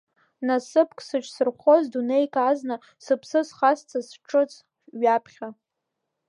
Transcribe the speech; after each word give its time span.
Насыԥк 0.47 0.99
саҿзырхәоз 1.07 1.83
дунеик 1.91 2.33
азна, 2.49 2.75
сыԥсы 3.03 3.39
схазҵаз 3.47 4.07
ҿыц 4.27 4.51
ҩаԥхьа. 4.99 5.49